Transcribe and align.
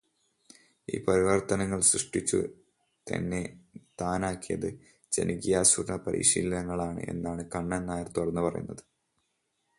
ഈ 0.87 0.99
പരിവർത്തനങ്ങൾ 1.07 1.79
സൃഷ്ടിച്ചു 1.89 2.39
തന്നെ 3.07 3.41
താനാക്കിയത് 4.01 4.67
ജനകീയാസൂത്രണ 5.11 5.97
പരിശീലനങ്ങളാണ് 6.07 7.01
എന്നാണു 7.09 7.45
കണ്ണന് 7.55 7.89
നായർ 7.89 8.09
തുറന്നു 8.17 8.41
പറയുന്നത്. 8.41 8.83